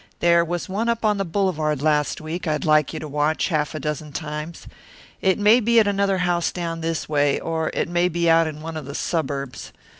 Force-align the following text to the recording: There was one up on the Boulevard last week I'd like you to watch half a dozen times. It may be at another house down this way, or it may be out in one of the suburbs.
There 0.19 0.43
was 0.43 0.67
one 0.67 0.89
up 0.89 1.05
on 1.05 1.17
the 1.19 1.23
Boulevard 1.23 1.79
last 1.83 2.19
week 2.19 2.47
I'd 2.47 2.65
like 2.65 2.91
you 2.91 2.99
to 3.01 3.07
watch 3.07 3.49
half 3.49 3.75
a 3.75 3.79
dozen 3.79 4.11
times. 4.11 4.65
It 5.21 5.37
may 5.37 5.59
be 5.59 5.79
at 5.79 5.85
another 5.85 6.17
house 6.17 6.51
down 6.51 6.81
this 6.81 7.07
way, 7.07 7.39
or 7.39 7.69
it 7.75 7.87
may 7.87 8.09
be 8.09 8.27
out 8.27 8.47
in 8.47 8.61
one 8.61 8.77
of 8.77 8.85
the 8.85 8.95
suburbs. 8.95 9.71